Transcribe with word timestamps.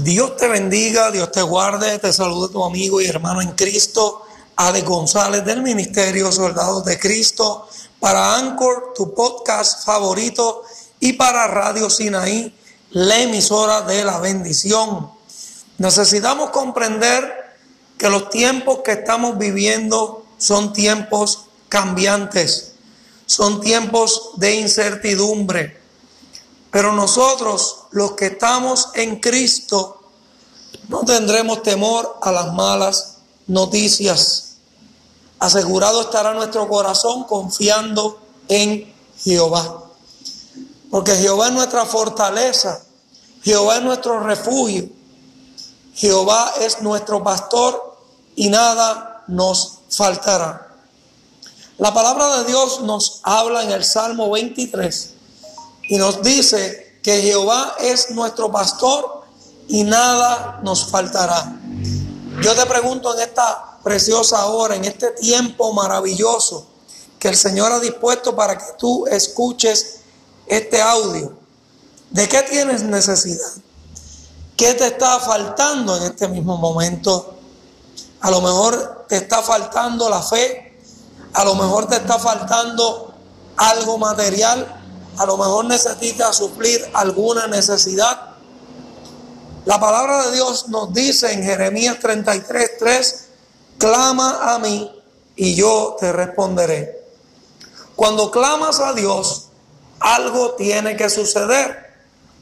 Dios 0.00 0.36
te 0.38 0.48
bendiga, 0.48 1.10
Dios 1.10 1.30
te 1.30 1.42
guarde, 1.42 1.98
te 1.98 2.14
saluda 2.14 2.48
tu 2.48 2.64
amigo 2.64 3.02
y 3.02 3.06
hermano 3.06 3.42
en 3.42 3.50
Cristo, 3.50 4.22
Ade 4.56 4.80
González 4.80 5.44
del 5.44 5.60
Ministerio 5.60 6.32
Soldados 6.32 6.82
de 6.86 6.98
Cristo, 6.98 7.68
para 8.00 8.36
Anchor, 8.36 8.94
tu 8.96 9.12
podcast 9.12 9.84
favorito, 9.84 10.62
y 10.98 11.12
para 11.12 11.46
Radio 11.46 11.90
Sinaí, 11.90 12.54
la 12.92 13.20
emisora 13.20 13.82
de 13.82 14.02
la 14.02 14.18
bendición. 14.18 15.10
Necesitamos 15.76 16.48
comprender 16.50 17.54
que 17.98 18.08
los 18.08 18.30
tiempos 18.30 18.78
que 18.78 18.92
estamos 18.92 19.36
viviendo 19.36 20.24
son 20.38 20.72
tiempos 20.72 21.48
cambiantes, 21.68 22.72
son 23.26 23.60
tiempos 23.60 24.30
de 24.36 24.54
incertidumbre 24.54 25.81
pero 26.72 26.94
nosotros, 26.94 27.84
los 27.90 28.12
que 28.12 28.28
estamos 28.28 28.88
en 28.94 29.20
Cristo, 29.20 30.00
no 30.88 31.00
tendremos 31.04 31.62
temor 31.62 32.16
a 32.22 32.32
las 32.32 32.54
malas 32.54 33.18
noticias. 33.46 34.54
Asegurado 35.38 36.00
estará 36.00 36.32
nuestro 36.32 36.66
corazón 36.68 37.24
confiando 37.24 38.18
en 38.48 38.90
Jehová. 39.22 39.82
Porque 40.90 41.14
Jehová 41.14 41.48
es 41.48 41.52
nuestra 41.52 41.84
fortaleza, 41.84 42.82
Jehová 43.42 43.76
es 43.76 43.82
nuestro 43.82 44.20
refugio, 44.20 44.88
Jehová 45.94 46.54
es 46.58 46.80
nuestro 46.80 47.22
pastor 47.22 47.98
y 48.34 48.48
nada 48.48 49.24
nos 49.26 49.80
faltará. 49.90 50.74
La 51.76 51.92
palabra 51.92 52.38
de 52.38 52.44
Dios 52.46 52.80
nos 52.80 53.20
habla 53.24 53.62
en 53.62 53.72
el 53.72 53.84
Salmo 53.84 54.30
23 54.30 55.16
y 55.92 55.98
nos 55.98 56.22
dice 56.22 57.00
que 57.02 57.20
Jehová 57.20 57.76
es 57.78 58.12
nuestro 58.12 58.50
pastor 58.50 59.24
y 59.68 59.84
nada 59.84 60.58
nos 60.62 60.86
faltará. 60.86 61.60
Yo 62.42 62.54
te 62.54 62.64
pregunto 62.64 63.12
en 63.14 63.20
esta 63.20 63.76
preciosa 63.84 64.46
hora, 64.46 64.74
en 64.74 64.86
este 64.86 65.10
tiempo 65.10 65.74
maravilloso 65.74 66.66
que 67.18 67.28
el 67.28 67.36
Señor 67.36 67.72
ha 67.72 67.78
dispuesto 67.78 68.34
para 68.34 68.56
que 68.56 68.64
tú 68.78 69.06
escuches 69.06 69.98
este 70.46 70.80
audio, 70.80 71.36
¿de 72.08 72.26
qué 72.26 72.40
tienes 72.40 72.82
necesidad? 72.84 73.52
¿Qué 74.56 74.72
te 74.72 74.86
está 74.86 75.20
faltando 75.20 75.98
en 75.98 76.04
este 76.04 76.26
mismo 76.26 76.56
momento? 76.56 77.34
A 78.22 78.30
lo 78.30 78.40
mejor 78.40 79.04
te 79.10 79.18
está 79.18 79.42
faltando 79.42 80.08
la 80.08 80.22
fe, 80.22 80.80
a 81.34 81.44
lo 81.44 81.54
mejor 81.54 81.86
te 81.86 81.96
está 81.96 82.18
faltando 82.18 83.12
algo 83.58 83.98
material, 83.98 84.78
a 85.18 85.26
lo 85.26 85.36
mejor 85.36 85.66
necesita 85.66 86.32
suplir 86.32 86.84
alguna 86.94 87.46
necesidad. 87.46 88.32
La 89.64 89.78
palabra 89.78 90.26
de 90.26 90.32
Dios 90.32 90.68
nos 90.68 90.92
dice 90.92 91.32
en 91.32 91.42
Jeremías 91.42 91.98
33, 92.00 92.78
3, 92.78 93.28
clama 93.78 94.54
a 94.54 94.58
mí 94.58 94.90
y 95.36 95.54
yo 95.54 95.96
te 95.98 96.12
responderé. 96.12 97.02
Cuando 97.94 98.30
clamas 98.30 98.80
a 98.80 98.92
Dios, 98.94 99.48
algo 100.00 100.52
tiene 100.52 100.96
que 100.96 101.08
suceder. 101.08 101.92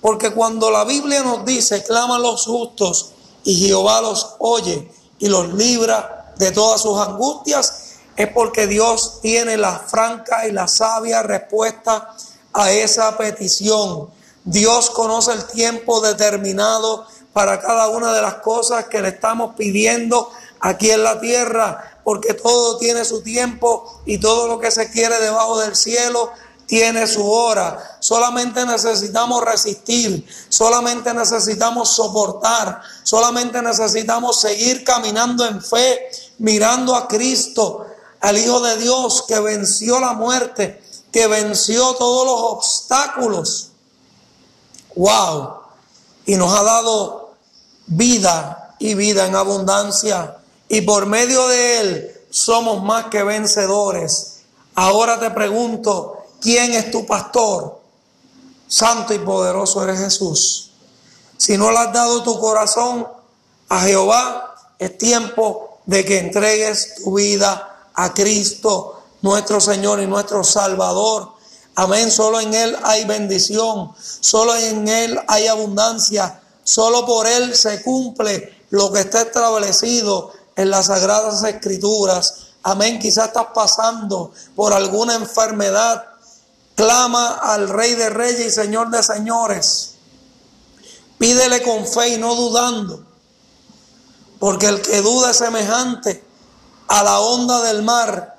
Porque 0.00 0.32
cuando 0.32 0.70
la 0.70 0.84
Biblia 0.84 1.22
nos 1.22 1.44
dice, 1.44 1.84
clama 1.84 2.16
a 2.16 2.18
los 2.18 2.46
justos 2.46 3.12
y 3.44 3.54
Jehová 3.66 4.00
los 4.00 4.34
oye 4.40 4.90
y 5.18 5.28
los 5.28 5.52
libra 5.54 6.32
de 6.36 6.50
todas 6.50 6.80
sus 6.80 6.98
angustias, 6.98 7.98
es 8.16 8.28
porque 8.32 8.66
Dios 8.66 9.20
tiene 9.20 9.56
la 9.56 9.78
franca 9.78 10.46
y 10.46 10.52
la 10.52 10.66
sabia 10.66 11.22
respuesta 11.22 12.14
a 12.52 12.70
esa 12.72 13.16
petición. 13.16 14.08
Dios 14.44 14.90
conoce 14.90 15.32
el 15.32 15.44
tiempo 15.46 16.00
determinado 16.00 17.06
para 17.32 17.60
cada 17.60 17.88
una 17.88 18.12
de 18.12 18.22
las 18.22 18.34
cosas 18.34 18.86
que 18.86 19.00
le 19.00 19.08
estamos 19.08 19.54
pidiendo 19.56 20.30
aquí 20.60 20.90
en 20.90 21.02
la 21.02 21.20
tierra, 21.20 22.00
porque 22.04 22.34
todo 22.34 22.78
tiene 22.78 23.04
su 23.04 23.22
tiempo 23.22 24.02
y 24.04 24.18
todo 24.18 24.48
lo 24.48 24.58
que 24.58 24.70
se 24.70 24.90
quiere 24.90 25.18
debajo 25.18 25.58
del 25.60 25.76
cielo 25.76 26.30
tiene 26.66 27.06
su 27.06 27.30
hora. 27.30 27.98
Solamente 28.00 28.64
necesitamos 28.64 29.44
resistir, 29.44 30.26
solamente 30.48 31.12
necesitamos 31.14 31.90
soportar, 31.90 32.80
solamente 33.02 33.60
necesitamos 33.62 34.40
seguir 34.40 34.84
caminando 34.84 35.46
en 35.46 35.62
fe, 35.62 36.08
mirando 36.38 36.94
a 36.94 37.08
Cristo, 37.08 37.86
al 38.20 38.38
Hijo 38.38 38.60
de 38.60 38.76
Dios 38.78 39.24
que 39.26 39.38
venció 39.40 40.00
la 40.00 40.12
muerte 40.12 40.82
que 41.12 41.26
venció 41.26 41.94
todos 41.94 42.26
los 42.26 42.52
obstáculos. 42.52 43.68
Wow. 44.96 45.56
Y 46.24 46.36
nos 46.36 46.52
ha 46.58 46.62
dado 46.62 47.34
vida 47.86 48.74
y 48.78 48.94
vida 48.94 49.26
en 49.26 49.36
abundancia. 49.36 50.38
Y 50.68 50.80
por 50.80 51.06
medio 51.06 51.46
de 51.48 51.80
Él 51.80 52.20
somos 52.30 52.82
más 52.82 53.06
que 53.06 53.22
vencedores. 53.22 54.40
Ahora 54.74 55.20
te 55.20 55.30
pregunto, 55.30 56.24
¿quién 56.40 56.72
es 56.72 56.90
tu 56.90 57.04
pastor? 57.04 57.78
Santo 58.66 59.12
y 59.12 59.18
poderoso 59.18 59.82
eres 59.84 60.00
Jesús. 60.00 60.70
Si 61.36 61.58
no 61.58 61.70
le 61.70 61.78
has 61.78 61.92
dado 61.92 62.22
tu 62.22 62.40
corazón 62.40 63.06
a 63.68 63.80
Jehová, 63.80 64.54
es 64.78 64.96
tiempo 64.96 65.78
de 65.84 66.04
que 66.04 66.18
entregues 66.18 67.02
tu 67.02 67.14
vida 67.14 67.90
a 67.94 68.14
Cristo 68.14 69.01
nuestro 69.22 69.60
Señor 69.60 70.00
y 70.02 70.06
nuestro 70.06 70.44
Salvador. 70.44 71.32
Amén. 71.74 72.10
Solo 72.10 72.40
en 72.40 72.52
Él 72.52 72.76
hay 72.82 73.04
bendición. 73.04 73.92
Solo 73.96 74.54
en 74.56 74.86
Él 74.88 75.18
hay 75.28 75.46
abundancia. 75.46 76.40
Solo 76.64 77.06
por 77.06 77.26
Él 77.26 77.54
se 77.54 77.82
cumple 77.82 78.66
lo 78.70 78.92
que 78.92 79.00
está 79.00 79.22
establecido 79.22 80.32
en 80.56 80.70
las 80.70 80.86
sagradas 80.86 81.42
escrituras. 81.44 82.48
Amén. 82.62 82.98
Quizás 82.98 83.28
estás 83.28 83.46
pasando 83.54 84.32
por 84.54 84.72
alguna 84.72 85.14
enfermedad. 85.14 86.04
Clama 86.74 87.36
al 87.36 87.68
Rey 87.68 87.94
de 87.94 88.10
Reyes 88.10 88.46
y 88.46 88.50
Señor 88.50 88.90
de 88.90 89.02
Señores. 89.02 89.94
Pídele 91.18 91.62
con 91.62 91.86
fe 91.86 92.14
y 92.14 92.18
no 92.18 92.34
dudando. 92.34 93.04
Porque 94.38 94.66
el 94.66 94.82
que 94.82 95.00
duda 95.00 95.30
es 95.30 95.36
semejante 95.36 96.24
a 96.88 97.04
la 97.04 97.20
onda 97.20 97.62
del 97.62 97.82
mar 97.82 98.31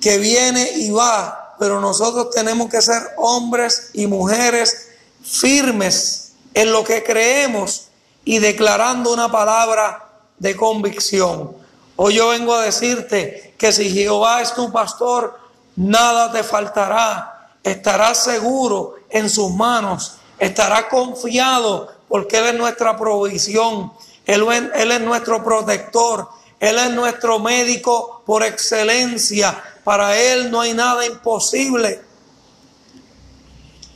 que 0.00 0.18
viene 0.18 0.70
y 0.76 0.90
va, 0.90 1.56
pero 1.58 1.80
nosotros 1.80 2.30
tenemos 2.30 2.70
que 2.70 2.80
ser 2.80 3.02
hombres 3.16 3.90
y 3.92 4.06
mujeres 4.06 4.88
firmes 5.22 6.32
en 6.54 6.72
lo 6.72 6.84
que 6.84 7.02
creemos 7.02 7.88
y 8.24 8.38
declarando 8.38 9.12
una 9.12 9.30
palabra 9.30 10.08
de 10.38 10.56
convicción. 10.56 11.54
Hoy 11.96 12.14
yo 12.14 12.28
vengo 12.28 12.54
a 12.54 12.62
decirte 12.62 13.54
que 13.58 13.72
si 13.72 13.90
Jehová 13.90 14.40
es 14.40 14.54
tu 14.54 14.72
pastor, 14.72 15.38
nada 15.76 16.32
te 16.32 16.42
faltará. 16.42 17.50
Estarás 17.62 18.24
seguro 18.24 18.96
en 19.10 19.28
sus 19.28 19.52
manos, 19.52 20.14
estarás 20.38 20.84
confiado 20.84 21.92
porque 22.08 22.38
Él 22.38 22.46
es 22.46 22.54
nuestra 22.54 22.96
provisión, 22.96 23.92
Él, 24.24 24.46
Él 24.74 24.92
es 24.92 25.00
nuestro 25.00 25.44
protector, 25.44 26.28
Él 26.58 26.78
es 26.78 26.90
nuestro 26.90 27.38
médico 27.38 28.22
por 28.24 28.42
excelencia. 28.42 29.62
Para 29.84 30.18
Él 30.18 30.50
no 30.50 30.60
hay 30.60 30.74
nada 30.74 31.04
imposible. 31.06 32.02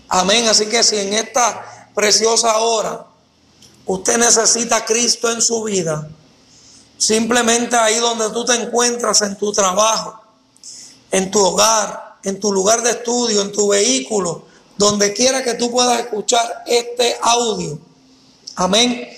Amén. 0.09 0.47
Así 0.49 0.67
que 0.67 0.83
si 0.83 0.97
en 0.97 1.15
esta 1.15 1.91
preciosa 1.95 2.59
hora 2.59 3.06
usted 3.87 4.19
necesita 4.19 4.77
a 4.77 4.84
Cristo 4.84 5.31
en 5.31 5.43
su 5.43 5.62
vida, 5.62 6.09
simplemente 6.97 7.77
ahí 7.77 7.97
donde 7.97 8.31
tú 8.31 8.45
te 8.45 8.55
encuentras, 8.55 9.22
en 9.22 9.37
tu 9.37 9.53
trabajo, 9.53 10.21
en 11.11 11.31
tu 11.31 11.41
hogar, 11.41 12.16
en 12.22 12.41
tu 12.41 12.53
lugar 12.53 12.83
de 12.83 12.91
estudio, 12.91 13.43
en 13.43 13.53
tu 13.53 13.69
vehículo, 13.69 14.45
donde 14.77 15.12
quiera 15.12 15.43
que 15.43 15.55
tú 15.55 15.71
puedas 15.71 16.01
escuchar 16.01 16.65
este 16.66 17.16
audio. 17.21 17.78
Amén. 18.56 19.09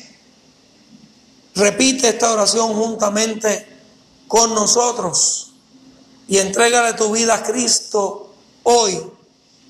Repite 1.55 2.09
esta 2.09 2.33
oración 2.33 2.75
juntamente 2.75 3.67
con 4.29 4.55
nosotros 4.55 5.53
y 6.29 6.39
entrégale 6.39 6.95
tu 6.95 7.13
vida 7.13 7.35
a 7.35 7.43
Cristo 7.43 8.35
hoy. 8.65 9.13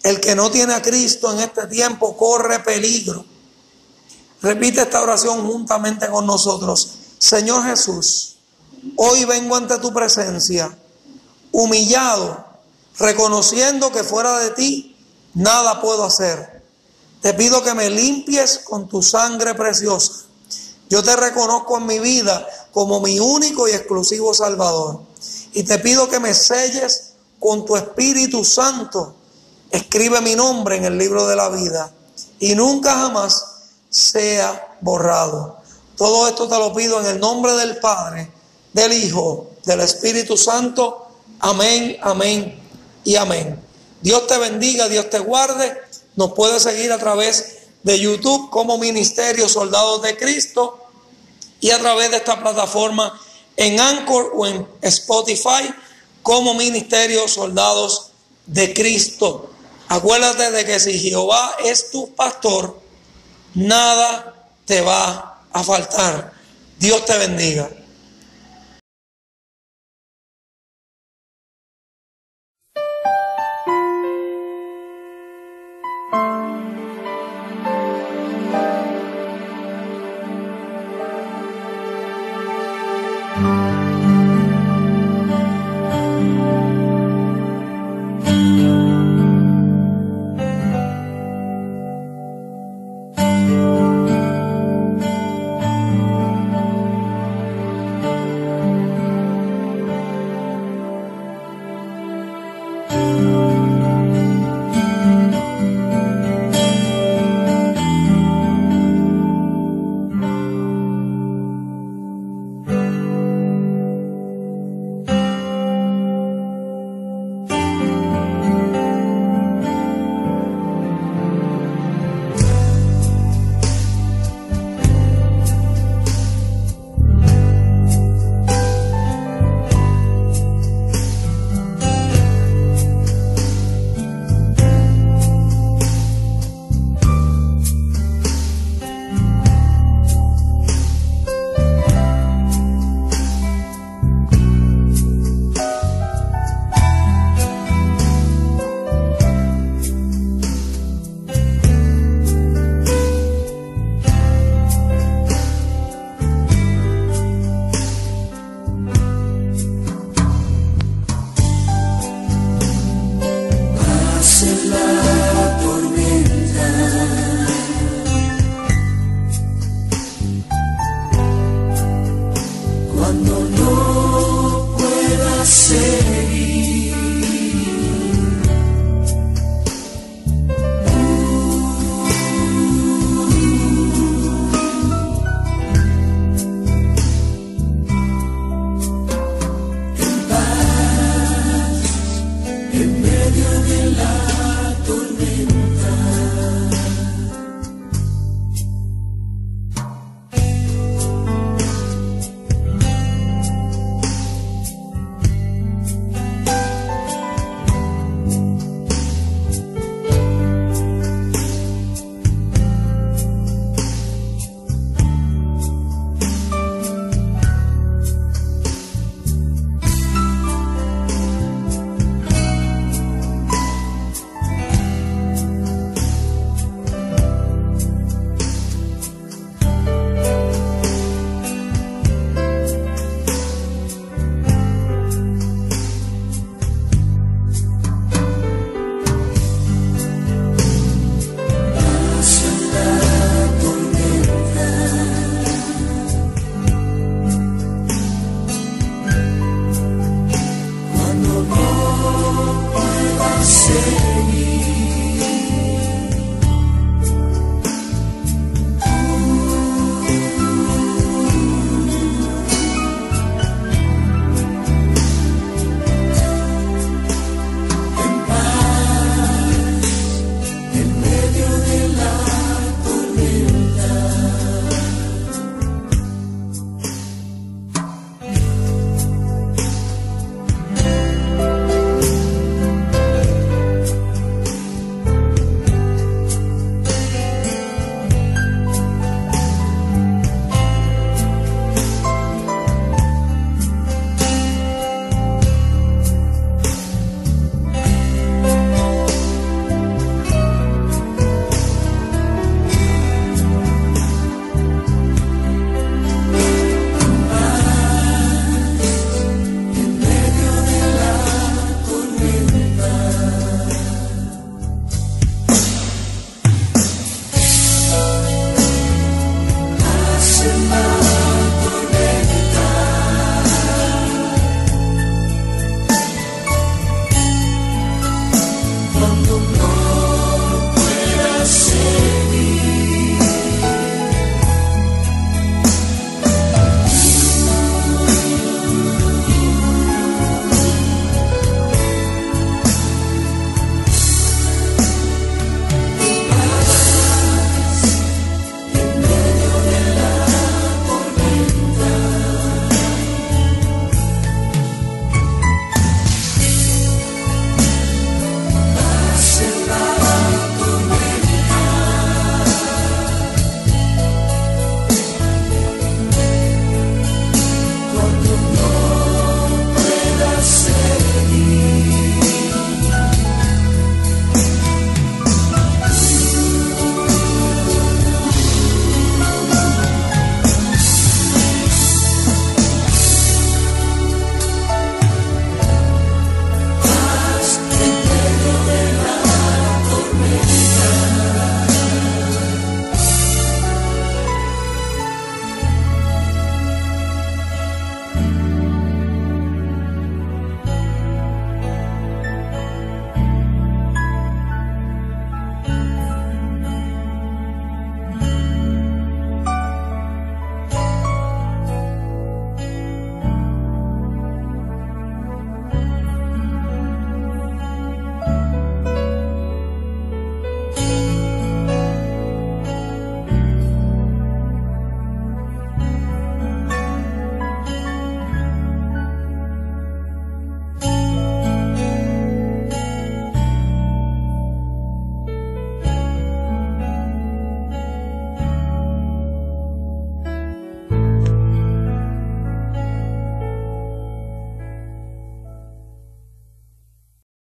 El 0.02 0.20
que 0.20 0.34
no 0.34 0.50
tiene 0.50 0.74
a 0.74 0.82
Cristo 0.82 1.32
en 1.32 1.40
este 1.40 1.66
tiempo 1.66 2.16
corre 2.16 2.60
peligro. 2.60 3.24
Repite 4.42 4.82
esta 4.82 5.02
oración 5.02 5.46
juntamente 5.46 6.08
con 6.08 6.26
nosotros. 6.26 6.90
Señor 7.18 7.64
Jesús, 7.64 8.36
hoy 8.96 9.24
vengo 9.24 9.56
ante 9.56 9.78
tu 9.78 9.92
presencia, 9.92 10.76
humillado, 11.50 12.44
reconociendo 12.98 13.90
que 13.90 14.04
fuera 14.04 14.38
de 14.38 14.50
ti 14.50 14.96
nada 15.34 15.80
puedo 15.80 16.04
hacer. 16.04 16.62
Te 17.20 17.34
pido 17.34 17.62
que 17.62 17.74
me 17.74 17.90
limpies 17.90 18.58
con 18.58 18.88
tu 18.88 19.02
sangre 19.02 19.54
preciosa. 19.54 20.26
Yo 20.88 21.02
te 21.02 21.16
reconozco 21.16 21.78
en 21.78 21.86
mi 21.86 21.98
vida 21.98 22.46
como 22.70 23.00
mi 23.00 23.18
único 23.18 23.66
y 23.66 23.72
exclusivo 23.72 24.32
Salvador. 24.32 25.00
Y 25.56 25.62
te 25.62 25.78
pido 25.78 26.06
que 26.06 26.20
me 26.20 26.34
selles 26.34 27.14
con 27.40 27.64
tu 27.64 27.76
Espíritu 27.76 28.44
Santo. 28.44 29.14
Escribe 29.70 30.20
mi 30.20 30.34
nombre 30.34 30.76
en 30.76 30.84
el 30.84 30.98
libro 30.98 31.26
de 31.26 31.34
la 31.34 31.48
vida. 31.48 31.90
Y 32.38 32.54
nunca 32.54 32.92
jamás 32.92 33.42
sea 33.88 34.76
borrado. 34.82 35.56
Todo 35.96 36.28
esto 36.28 36.46
te 36.46 36.58
lo 36.58 36.74
pido 36.74 37.00
en 37.00 37.06
el 37.06 37.18
nombre 37.18 37.52
del 37.52 37.78
Padre, 37.78 38.30
del 38.74 38.92
Hijo, 38.92 39.52
del 39.64 39.80
Espíritu 39.80 40.36
Santo. 40.36 41.06
Amén, 41.40 41.96
amén 42.02 42.60
y 43.02 43.16
amén. 43.16 43.58
Dios 44.02 44.26
te 44.26 44.36
bendiga, 44.36 44.88
Dios 44.88 45.08
te 45.08 45.20
guarde. 45.20 45.74
Nos 46.16 46.32
puede 46.32 46.60
seguir 46.60 46.92
a 46.92 46.98
través 46.98 47.60
de 47.82 47.98
YouTube 47.98 48.50
como 48.50 48.76
Ministerio 48.76 49.48
Soldados 49.48 50.02
de 50.02 50.18
Cristo 50.18 50.84
y 51.60 51.70
a 51.70 51.78
través 51.78 52.10
de 52.10 52.18
esta 52.18 52.38
plataforma 52.42 53.18
en 53.56 53.80
Anchor 53.80 54.32
o 54.34 54.46
en 54.46 54.66
Spotify 54.82 55.72
como 56.22 56.54
Ministerio 56.54 57.28
Soldados 57.28 58.10
de 58.46 58.72
Cristo. 58.74 59.50
Acuérdate 59.88 60.50
de 60.50 60.64
que 60.64 60.80
si 60.80 60.98
Jehová 60.98 61.56
es 61.64 61.90
tu 61.90 62.14
pastor, 62.14 62.80
nada 63.54 64.34
te 64.64 64.80
va 64.80 65.40
a 65.52 65.64
faltar. 65.64 66.32
Dios 66.78 67.04
te 67.04 67.16
bendiga. 67.18 67.70